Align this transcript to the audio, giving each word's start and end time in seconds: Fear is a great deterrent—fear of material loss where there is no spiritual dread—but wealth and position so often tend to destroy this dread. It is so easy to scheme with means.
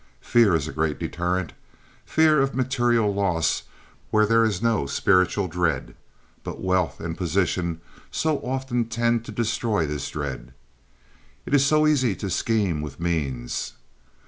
Fear 0.21 0.55
is 0.55 0.67
a 0.67 0.71
great 0.73 0.97
deterrent—fear 0.97 2.41
of 2.41 2.55
material 2.55 3.13
loss 3.13 3.61
where 4.09 4.25
there 4.25 4.43
is 4.43 4.59
no 4.59 4.87
spiritual 4.87 5.47
dread—but 5.47 6.59
wealth 6.59 6.99
and 6.99 7.15
position 7.15 7.81
so 8.09 8.39
often 8.39 8.85
tend 8.85 9.23
to 9.25 9.31
destroy 9.31 9.85
this 9.85 10.09
dread. 10.09 10.55
It 11.45 11.53
is 11.53 11.63
so 11.63 11.85
easy 11.85 12.15
to 12.15 12.31
scheme 12.31 12.81
with 12.81 12.99
means. 12.99 13.73